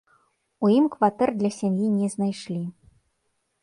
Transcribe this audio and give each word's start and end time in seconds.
У 0.67 0.71
ім 0.77 0.85
кватэр 0.95 1.33
для 1.43 1.51
сям'і 1.59 1.93
не 2.01 2.07
знайшлі. 2.17 2.63